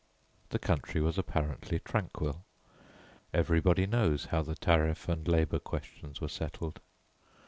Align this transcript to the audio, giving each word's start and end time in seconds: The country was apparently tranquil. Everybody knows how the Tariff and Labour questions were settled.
The 0.49 0.57
country 0.57 0.99
was 0.99 1.19
apparently 1.19 1.77
tranquil. 1.77 2.43
Everybody 3.35 3.85
knows 3.85 4.25
how 4.25 4.41
the 4.41 4.55
Tariff 4.55 5.07
and 5.07 5.27
Labour 5.27 5.59
questions 5.59 6.19
were 6.19 6.27
settled. 6.27 6.79